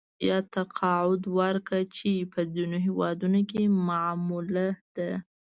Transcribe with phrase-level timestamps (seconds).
[0.29, 5.09] یا تقاعد ورکړه چې په ځینو هېوادونو کې معموله ده